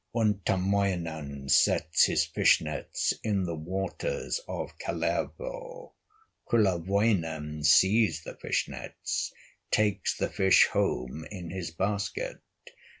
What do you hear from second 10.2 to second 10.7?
fish